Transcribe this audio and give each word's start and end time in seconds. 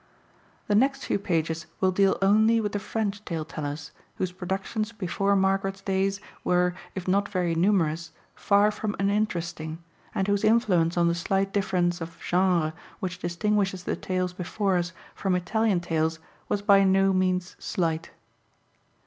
The 0.65 0.73
next 0.73 1.05
few 1.05 1.19
pages 1.19 1.67
will 1.79 1.91
deal 1.91 2.17
only 2.23 2.59
with 2.59 2.71
the 2.71 2.79
French 2.79 3.23
tale 3.23 3.45
tellers, 3.45 3.91
whose 4.15 4.31
productions 4.31 4.91
before 4.91 5.35
Margaret's 5.35 5.79
days 5.81 6.19
were, 6.43 6.73
if 6.95 7.07
not 7.07 7.29
very 7.29 7.53
numerous, 7.53 8.11
far 8.33 8.71
from 8.71 8.95
uninteresting, 8.97 9.77
and 10.15 10.27
whose 10.27 10.43
influence 10.43 10.97
on 10.97 11.07
the 11.07 11.13
slight 11.13 11.53
difference 11.53 12.01
of 12.01 12.17
genre 12.27 12.73
which 12.99 13.19
distinguishes 13.19 13.83
the 13.83 13.95
tales 13.95 14.33
before 14.33 14.75
us 14.77 14.91
from 15.13 15.35
Italian 15.35 15.81
tales 15.81 16.17
was 16.49 16.63
by 16.63 16.83
no 16.83 17.13
means 17.13 17.55
slight. 17.59 18.09